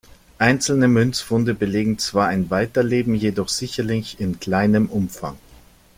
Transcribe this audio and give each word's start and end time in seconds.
Einzelne 0.39 0.87
Münzfunde 0.87 1.53
belegen 1.53 1.99
zwar 1.99 2.25
ein 2.27 2.49
Weiterleben, 2.49 3.13
jedoch 3.13 3.49
sicherlich 3.49 4.19
in 4.19 4.39
kleinem 4.39 4.87
Umfang. 4.89 5.37